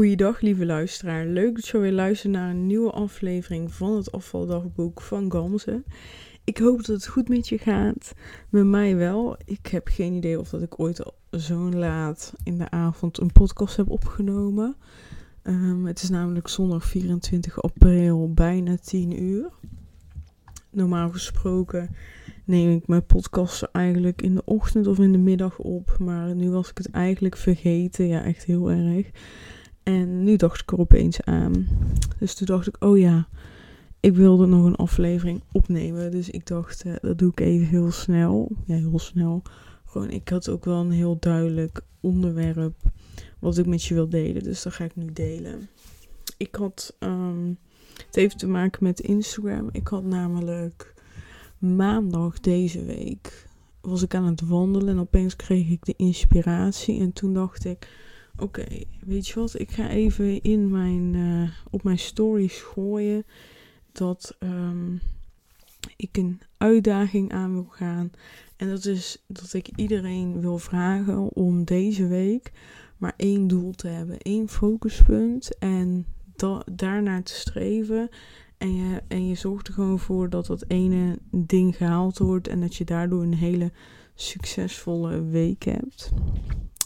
[0.00, 1.26] Goeiedag, lieve luisteraar.
[1.26, 5.82] Leuk dat je weer luistert naar een nieuwe aflevering van het afvaldagboek van Gamze.
[6.44, 8.14] Ik hoop dat het goed met je gaat.
[8.48, 9.36] Met mij wel.
[9.44, 13.76] Ik heb geen idee of dat ik ooit zo laat in de avond een podcast
[13.76, 14.76] heb opgenomen.
[15.42, 19.50] Ehm, het is namelijk zondag 24 april, bijna 10 uur.
[20.70, 21.96] Normaal gesproken
[22.44, 25.96] neem ik mijn podcast eigenlijk in de ochtend of in de middag op.
[25.98, 28.06] Maar nu was ik het eigenlijk vergeten.
[28.06, 29.10] Ja, echt heel erg.
[29.82, 31.68] En nu dacht ik er opeens aan.
[32.18, 33.28] Dus toen dacht ik, oh ja,
[34.00, 36.10] ik wilde nog een aflevering opnemen.
[36.10, 38.50] Dus ik dacht, eh, dat doe ik even heel snel.
[38.66, 39.42] Ja, heel snel.
[39.84, 42.74] Gewoon, ik had ook wel een heel duidelijk onderwerp
[43.38, 44.42] wat ik met je wil delen.
[44.42, 45.68] Dus dat ga ik nu delen.
[46.36, 47.58] Ik had, um,
[48.06, 49.68] het heeft te maken met Instagram.
[49.72, 50.94] Ik had namelijk
[51.58, 53.48] maandag deze week,
[53.80, 57.00] was ik aan het wandelen en opeens kreeg ik de inspiratie.
[57.00, 57.88] En toen dacht ik,
[58.40, 58.66] oké,
[59.00, 63.24] weet je wat, ik ga even in mijn, uh, op mijn stories gooien
[63.92, 65.00] dat um,
[65.96, 68.10] ik een uitdaging aan wil gaan.
[68.56, 72.52] En dat is dat ik iedereen wil vragen om deze week
[72.96, 78.08] maar één doel te hebben, één focuspunt en da daarnaar te streven.
[78.58, 82.60] En je, en je zorgt er gewoon voor dat dat ene ding gehaald wordt en
[82.60, 83.72] dat je daardoor een hele
[84.14, 86.10] succesvolle week hebt.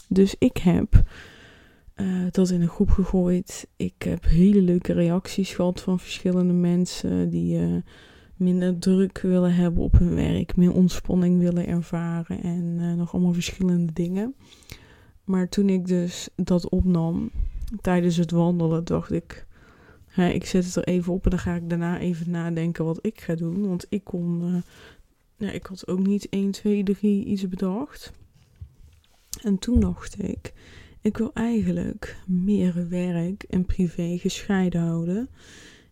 [0.07, 1.03] Dus ik heb
[1.95, 3.67] uh, dat in een groep gegooid.
[3.75, 7.75] Ik heb hele leuke reacties gehad van verschillende mensen die uh,
[8.35, 13.33] minder druk willen hebben op hun werk, meer ontspanning willen ervaren en uh, nog allemaal
[13.33, 14.35] verschillende dingen.
[15.23, 17.31] Maar toen ik dus dat opnam
[17.81, 19.47] tijdens het wandelen, dacht ik,
[20.05, 22.99] hè, ik zet het er even op en dan ga ik daarna even nadenken wat
[23.01, 23.67] ik ga doen.
[23.67, 24.63] Want ik kon,
[25.37, 28.11] ja, ik had ook niet 1, 2, 3 iets bedacht.
[29.41, 30.53] En toen dacht ik,
[31.05, 35.29] ik wil eigenlijk meer werk en privé gescheiden houden.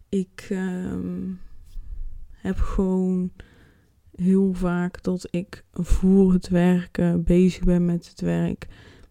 [0.10, 1.40] Ik um,
[2.32, 3.32] heb gewoon
[4.16, 8.68] heel vaak dat ik voor het werken bezig ben met het werk.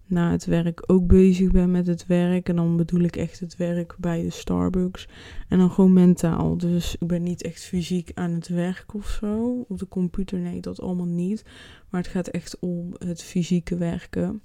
[0.06, 2.48] Na het werk ook bezig ben met het werk.
[2.48, 5.08] En dan bedoel ik echt het werk bij de Starbucks.
[5.48, 6.56] En dan gewoon mentaal.
[6.56, 9.64] Dus ik ben niet echt fysiek aan het werk of zo.
[9.68, 11.44] Op de computer, nee, dat allemaal niet.
[11.90, 14.42] Maar het gaat echt om het fysieke werken.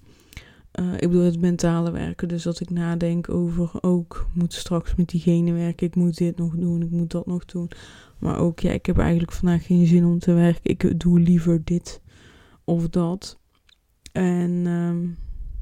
[0.80, 2.28] Uh, ik bedoel het mentale werken.
[2.28, 5.88] Dus dat ik nadenk over ook moet straks met diegene werken.
[5.88, 6.82] Ik moet dit nog doen.
[6.82, 7.70] Ik moet dat nog doen.
[8.20, 10.62] Maar ook ja, ik heb eigenlijk vandaag geen zin om te werken.
[10.64, 12.02] Ik doe liever dit
[12.64, 13.40] of dat.
[14.12, 15.18] En um,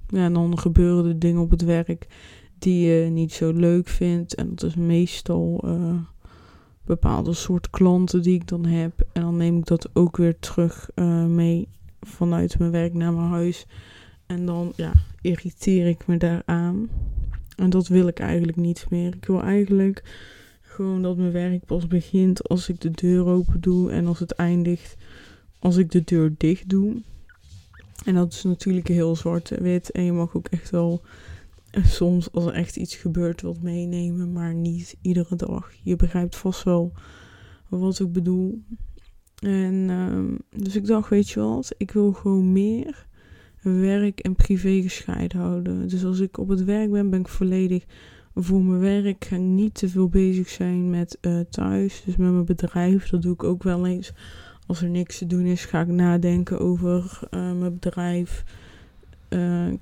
[0.08, 2.08] ja, dan gebeuren er dingen op het werk
[2.60, 4.36] die je niet zo leuk vindt.
[4.36, 5.96] En dat is meestal uh,
[6.86, 9.08] bepaalde soort klanten die ik dan heb.
[9.14, 11.68] En dan neem ik dat ook weer terug uh, mee
[12.02, 13.66] vanuit mijn werk naar mijn huis.
[14.26, 14.92] En dan ja,
[15.22, 16.90] irriteer ik me daaraan.
[17.56, 19.16] En dat wil ik eigenlijk niet meer.
[19.16, 20.04] Ik wil eigenlijk
[20.62, 24.32] gewoon dat mijn werk pas begint als ik de deur open doe en als het
[24.32, 24.96] eindigt
[25.60, 27.02] als ik de deur dicht doe.
[28.06, 29.92] En dat is natuurlijk heel zwart-wit.
[29.92, 31.02] En je mag ook echt wel
[31.84, 35.72] soms als er echt iets gebeurt wat meenemen, maar niet iedere dag.
[35.84, 36.92] Je begrijpt vast wel
[37.68, 38.62] wat ik bedoel.
[39.40, 43.06] En um, dus ik dacht, weet je wat, ik wil gewoon meer
[43.74, 45.88] werk en privé gescheiden houden.
[45.88, 47.86] Dus als ik op het werk ben, ben ik volledig
[48.36, 49.26] voor mijn werk.
[49.26, 52.02] Ik niet te veel bezig zijn met uh, thuis.
[52.06, 53.10] Dus met mijn bedrijf.
[53.10, 54.14] Dat doe ik ook wel eens.
[54.68, 58.44] Als er niks te doen is, ga ik nadenken over uh, mijn bedrijf.
[59.30, 59.74] Uh,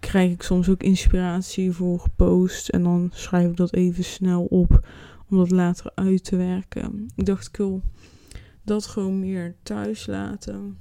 [0.00, 2.68] krijg ik soms ook inspiratie voor post.
[2.68, 4.86] En dan schrijf ik dat even snel op.
[5.30, 7.10] Om dat later uit te werken.
[7.14, 7.82] Ik dacht, ik wil
[8.62, 10.76] dat gewoon meer thuis laten.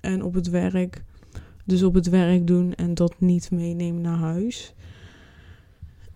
[0.00, 1.02] En op het werk
[1.70, 4.74] dus op het werk doen en dat niet meenemen naar huis.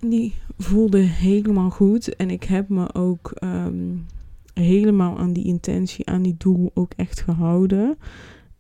[0.01, 2.17] Die voelde helemaal goed.
[2.17, 4.07] En ik heb me ook um,
[4.55, 7.99] helemaal aan die intentie, aan die doel ook echt gehouden.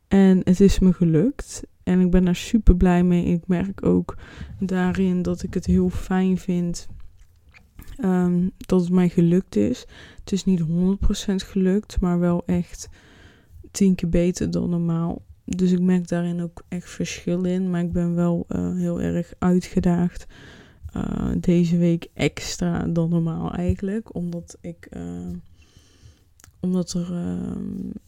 [0.09, 1.62] En het is me gelukt.
[1.82, 3.25] En ik ben daar super blij mee.
[3.25, 4.16] Ik merk ook
[4.61, 6.88] daarin dat ik het heel fijn vind
[8.05, 9.87] um, dat het mij gelukt is.
[10.20, 10.64] Het is niet 100%
[11.35, 12.88] gelukt, maar wel echt
[13.70, 15.23] tien keer beter dan normaal.
[15.44, 17.70] Dus ik merk daarin ook echt verschil in.
[17.70, 20.26] Maar ik ben wel uh, heel erg uitgedaagd.
[20.96, 24.14] Uh, deze week extra dan normaal eigenlijk.
[24.14, 24.88] Omdat ik.
[24.96, 25.29] Uh,
[26.61, 27.12] omdat er.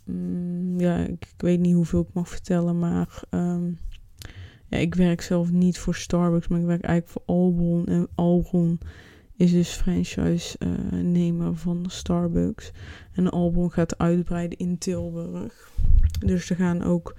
[0.04, 2.78] Mm, ja, ik, weet niet hoeveel ik mag vertellen.
[2.78, 3.22] Maar.
[3.30, 3.78] Um,
[4.68, 6.48] ja, ik werk zelf niet voor Starbucks.
[6.48, 7.86] Maar ik werk eigenlijk voor Albron.
[7.86, 8.78] En Albron
[9.36, 10.58] is dus franchise
[10.90, 12.70] nemer van Starbucks.
[13.12, 15.72] En Albron gaat uitbreiden in Tilburg.
[16.18, 17.14] Dus er gaan ook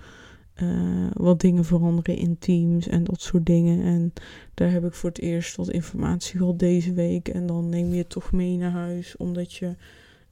[0.53, 3.83] eh, wat dingen veranderen in teams en dat soort dingen.
[3.83, 4.13] En
[4.53, 7.27] daar heb ik voor het eerst wat informatie gehad deze week.
[7.27, 9.75] En dan neem je het toch mee naar huis, omdat je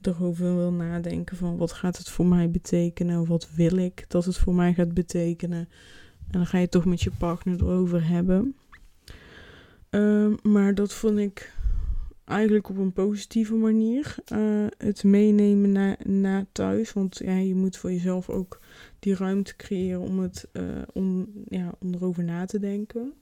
[0.00, 3.26] erover wil nadenken van wat gaat het voor mij betekenen?
[3.26, 5.68] Wat wil ik dat het voor mij gaat betekenen?
[6.26, 8.54] En dan ga je toch met je partner erover hebben.
[9.90, 11.52] Ehm, maar dat vond ik
[12.26, 14.16] eigenlijk op een positieve manier.
[14.32, 16.92] Uh, het meenemen naar, thuis.
[16.92, 18.60] Want ja, je moet voor jezelf ook
[18.98, 23.12] die ruimte creëren om, het, uh, om, ja, om erover na te denken.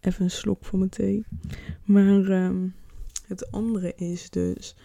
[0.00, 1.24] Even een slok voor mijn thee.
[1.84, 2.74] Maar um,
[3.26, 4.76] het andere is dus.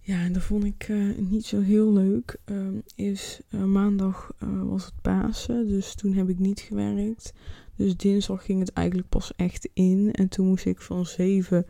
[0.00, 2.36] Ja, en dat vond ik uh, niet zo heel leuk.
[2.46, 4.32] Uh, is maandag
[4.64, 7.32] was het Pasen, dus toen heb ik niet gewerkt.
[7.76, 10.12] Dus dinsdag ging het eigenlijk pas echt in.
[10.12, 11.66] En toen moest ik van 7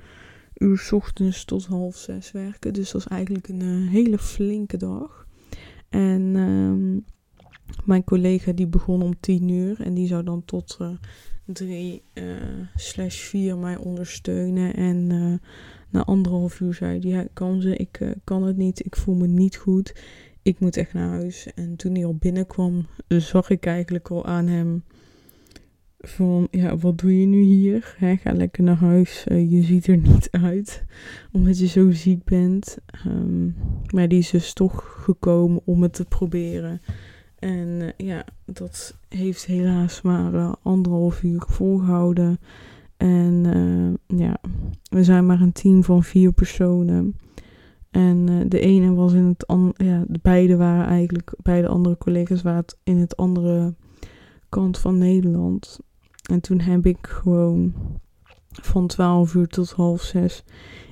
[0.55, 2.73] uur s ochtends tot half 6 werken.
[2.73, 5.27] Dus dat was eigenlijk een uh, hele flinke dag.
[5.89, 7.05] En um,
[7.85, 9.81] mijn collega die begon om 10 uur.
[9.81, 10.91] En die zou dan tot uh,
[11.47, 12.25] 3 uh,
[12.77, 14.75] slash 4 mij ondersteunen.
[14.75, 15.07] En
[15.91, 19.27] na anderhalf uur zei hij, ja, kan ze, ik kan het niet, ik voel me
[19.27, 19.95] niet goed.
[20.43, 21.49] Ik moet echt naar huis.
[21.55, 24.83] En toen hij al binnenkwam, zag ik eigenlijk al aan hem
[26.03, 27.95] van, ja, wat doe je nu hier?
[27.99, 29.25] Ga lekker naar huis.
[29.29, 30.85] Uh, je ziet er niet uit,
[31.33, 32.79] omdat je zo ziek bent.
[33.07, 33.55] Um,
[33.95, 36.81] maar die is dus toch gekomen om het te proberen.
[37.39, 42.39] En uh, ja, dat heeft helaas maar uh, anderhalf uur volgehouden.
[42.97, 43.45] En
[44.07, 44.37] ja,
[44.91, 47.17] we zijn maar een team van vier personen.
[47.91, 52.43] En de ene was in het andere, ja, de beide waren eigenlijk, beide andere collega's
[52.43, 53.75] waren in het andere
[54.49, 55.81] kant van Nederland.
[56.31, 57.75] En toen heb ik gewoon
[58.51, 60.45] van 12 uur tot half 6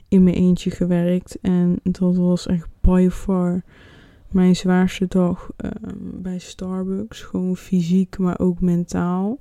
[0.09, 1.39] in mijn eentje gewerkt.
[1.41, 3.65] En dat was echt by far
[4.31, 7.23] mijn zwaarste dag um, bij Starbucks.
[7.23, 9.41] Gewoon fysiek, maar ook mentaal.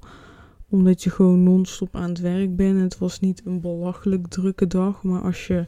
[0.69, 2.81] Omdat je gewoon non-stop aan het werk bent.
[2.81, 5.03] Het was niet een belachelijk drukke dag.
[5.03, 5.68] Maar als je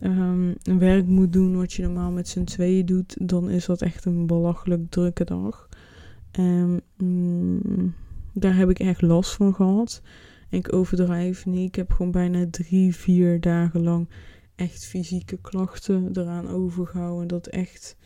[0.00, 4.04] een werk moet doen wat je normaal met z'n tweeën doet, dan is dat echt
[4.04, 5.68] een belachelijk drukke dag.
[6.30, 7.94] En mm,
[8.32, 10.02] daar heb ik echt last van gehad.
[10.48, 11.68] Ik overdrijf niet.
[11.68, 14.08] Ik heb gewoon bijna drie, vier dagen lang
[14.54, 17.28] echt fysieke klachten eraan overgehouden.
[17.28, 17.96] Dat echt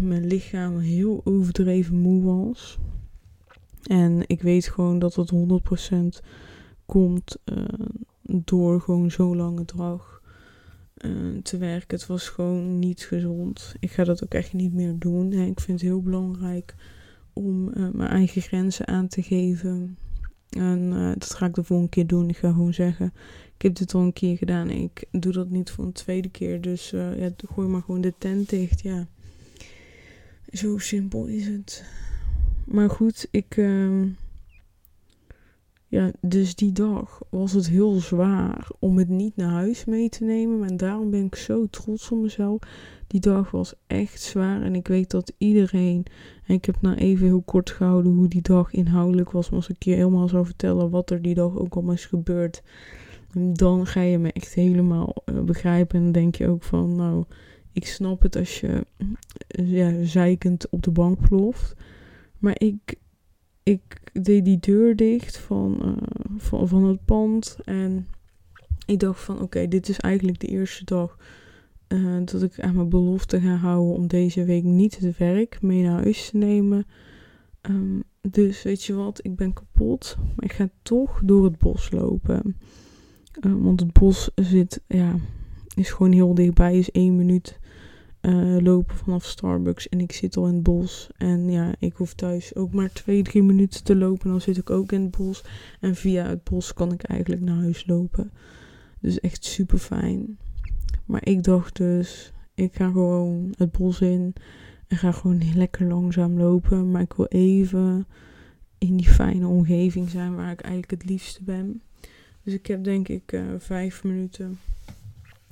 [0.00, 2.78] mijn lichaam heel overdreven moe was.
[3.82, 5.32] En ik weet gewoon dat het
[6.22, 6.24] 100%
[6.86, 7.64] komt uh,
[8.22, 10.22] door gewoon zo lange dag
[10.96, 11.98] uh, te werken.
[11.98, 13.74] Het was gewoon niet gezond.
[13.80, 15.32] Ik ga dat ook echt niet meer doen.
[15.32, 16.74] ik vind het heel belangrijk
[17.34, 19.98] om uh, mijn eigen grenzen aan te geven.
[20.50, 22.28] En uh, dat ga ik de volgende keer doen.
[22.28, 23.12] Ik ga gewoon zeggen:
[23.56, 24.70] Ik heb dit al een keer gedaan.
[24.70, 26.60] Ik doe dat niet voor een tweede keer.
[26.60, 28.80] Dus uh, ja, gooi maar gewoon de tent dicht.
[28.80, 29.06] Ja.
[30.52, 31.84] Zo simpel is het.
[32.64, 33.56] Maar goed, ik.
[33.56, 34.02] Uh,
[35.94, 40.24] ja, dus die dag was het heel zwaar om het niet naar huis mee te
[40.24, 40.68] nemen.
[40.68, 42.58] En daarom ben ik zo trots op mezelf.
[43.06, 44.62] Die dag was echt zwaar.
[44.62, 46.04] En ik weet dat iedereen.
[46.46, 49.50] En ik heb nou even heel kort gehouden hoe die dag inhoudelijk was.
[49.50, 52.62] Maar als ik je helemaal zou vertellen wat er die dag ook allemaal is gebeurd.
[53.52, 55.98] Dan ga je me echt helemaal uh, begrijpen.
[55.98, 56.96] En dan denk je ook van.
[56.96, 57.24] Nou,
[57.72, 58.86] ik snap het als je.
[59.48, 61.74] Ja, zeikend op de bank ploft.
[62.38, 62.98] Maar ik
[63.64, 65.92] ik deed die deur dicht van, uh,
[66.36, 67.56] van, van het pand.
[67.64, 68.08] En
[68.86, 71.18] ik dacht van oké, dit is eigenlijk de eerste dag
[71.88, 75.82] uh, dat ik aan mijn belofte ga houden om deze week niet het werk mee
[75.82, 76.86] naar huis te nemen.
[77.62, 80.16] Um, dus weet je wat, ik ben kapot.
[80.18, 82.56] Maar ik ga toch door het bos lopen.
[83.40, 85.14] Uh, want het bos zit, ja,
[85.74, 86.78] is gewoon heel dichtbij.
[86.78, 87.58] Is één minuut
[88.26, 91.08] uh, lopen vanaf Starbucks en ik zit al in het bos.
[91.16, 94.30] En ja, ik hoef thuis ook maar twee, drie minuten te lopen.
[94.30, 95.44] Dan zit ik ook in het bos.
[95.80, 98.30] En via het bos kan ik eigenlijk naar huis lopen.
[99.00, 100.38] Dus echt super fijn.
[101.04, 104.34] Maar ik dacht dus, ik ga gewoon het bos in.
[104.86, 106.90] En ga gewoon lekker langzaam lopen.
[106.90, 108.06] Maar ik wil even
[108.78, 111.82] in die fijne omgeving zijn waar ik eigenlijk het liefste ben.
[112.42, 114.58] Dus ik heb denk ik uh, vijf minuten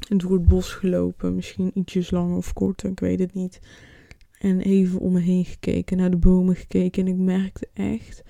[0.08, 1.34] door het bos gelopen.
[1.34, 3.60] Misschien ietsjes langer of korter, ik weet het niet.
[4.38, 7.06] En even om me heen gekeken, naar de bomen gekeken.
[7.06, 8.22] En ik merkte echt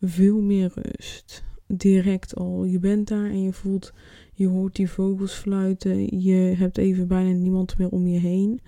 [0.00, 1.44] veel meer rust.
[1.66, 2.64] Direct al.
[2.64, 3.92] Je bent daar en je voelt,
[4.34, 6.20] je hoort die vogels fluiten.
[6.20, 8.60] Je hebt even bijna niemand meer om je heen.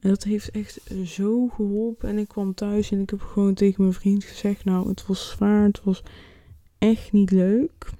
[0.00, 2.08] En dat heeft echt zo geholpen.
[2.08, 5.28] En ik kwam thuis en ik heb gewoon tegen mijn vriend gezegd: Nou, het was
[5.28, 6.02] zwaar, het was
[6.78, 7.90] echt niet leuk.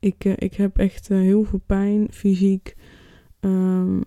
[0.00, 2.76] Ik, uh, ik heb echt uh, heel veel pijn, fysiek.
[3.40, 4.04] Um,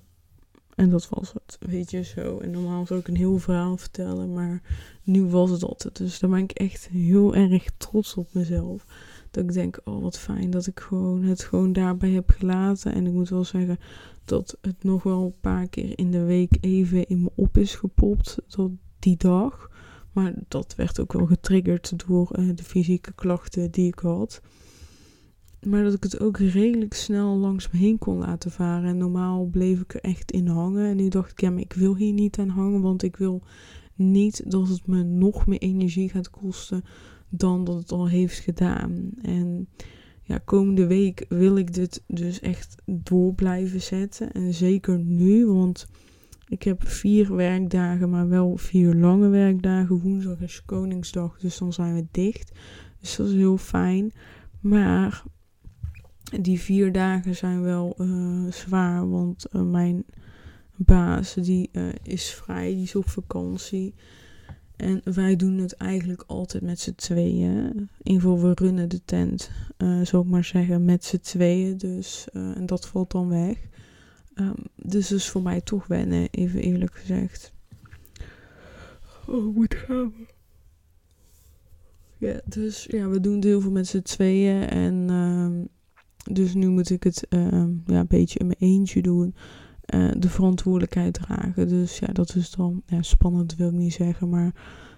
[0.75, 2.37] En dat was het, weet je zo.
[2.39, 4.61] En normaal zou ik een heel verhaal vertellen, maar
[5.03, 5.97] nu was het altijd.
[5.97, 8.85] Dus daar ben ik echt heel erg trots op mezelf.
[9.31, 12.93] Dat ik denk, oh wat fijn dat ik gewoon het gewoon daarbij heb gelaten.
[12.93, 13.79] En ik moet wel zeggen
[14.25, 17.75] dat het nog wel een paar keer in de week even in me op is
[17.75, 18.37] gepopt.
[18.47, 19.69] Tot die dag.
[20.11, 24.41] Maar dat werd ook wel getriggerd door uh, de fysieke klachten die ik had.
[25.67, 28.89] Maar dat ik het ook redelijk snel langs me heen kon laten varen.
[28.89, 30.85] En normaal bleef ik er echt in hangen.
[30.85, 32.81] En nu dacht ik, ja, ik wil hier niet aan hangen.
[32.81, 33.41] Want ik wil
[33.95, 36.83] niet dat het me nog meer energie gaat kosten
[37.29, 39.09] dan dat het al heeft gedaan.
[39.21, 39.67] En
[40.21, 44.31] ja, komende week wil ik dit dus echt door blijven zetten.
[44.31, 45.87] En zeker nu, want
[46.47, 49.99] ik heb vier werkdagen, maar wel vier lange werkdagen.
[49.99, 52.51] Woensdag is Koningsdag, dus dan zijn we dicht.
[52.99, 54.11] Dus dat is heel fijn.
[54.59, 55.23] Maar
[56.41, 60.03] die vier dagen zijn wel uh, zwaar, want uh, mijn
[60.75, 63.93] baas die uh, is vrij, die is op vakantie.
[64.75, 67.67] En wij doen het eigenlijk altijd met z'n tweeën.
[67.67, 69.51] In ieder geval, we runnen de tent,
[70.03, 71.77] zou ik maar zeggen, met z'n tweeën.
[71.77, 73.57] Dus, en dat valt dan weg.
[74.35, 77.53] Um, dus dat is voor mij toch wennen, even eerlijk gezegd.
[79.27, 80.13] Oh, moet gaan.
[82.17, 84.69] Ja, dus ja, we doen het heel veel met z'n tweeën.
[84.69, 85.67] En um,
[86.31, 89.35] dus nu moet ik het um, ja, een beetje in mijn eentje doen.
[89.93, 91.67] Uh, de verantwoordelijkheid dragen.
[91.67, 94.53] Dus ja, dat is dan ja, spannend, wil ik niet zeggen, maar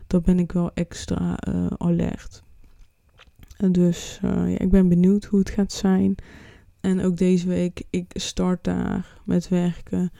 [0.08, 2.44] dan ben ik wel extra uh, alert.
[3.72, 6.15] Dus uh, ja, ik ben benieuwd hoe het gaat zijn.
[6.82, 10.12] En ook deze week, ik start daar met werken.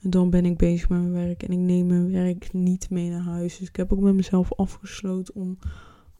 [0.00, 3.24] Dan ben ik bezig met mijn werk en ik neem mijn werk niet mee naar
[3.24, 3.58] huis.
[3.58, 5.58] Dus ik heb ook met mezelf afgesloten om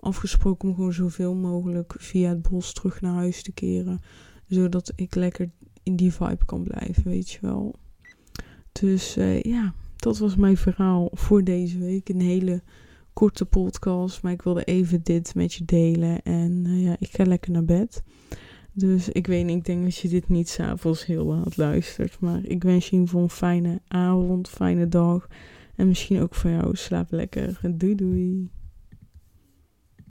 [0.07, 4.01] afgesproken om gewoon zoveel mogelijk via het bos terug naar huis te keren.
[4.49, 5.51] Zodat ik lekker
[5.83, 7.75] in die vibe kan blijven, weet je wel.
[8.73, 12.09] Dus uh, ja, dat was mijn verhaal voor deze week.
[12.09, 12.63] Een hele
[13.13, 16.23] korte podcast, maar ik wilde even dit met je delen.
[16.23, 18.03] En uh, ja, ik ga lekker naar bed.
[18.73, 22.21] Dus ik weet niet, ik denk dat je dit niet s'avonds heel laat luistert.
[22.21, 25.29] Maar ik wens je in een fijne avond, fijne dag.
[25.77, 26.77] En misschien ook voor jou.
[26.77, 27.61] Slaap lekker.
[27.75, 28.51] Doei doei.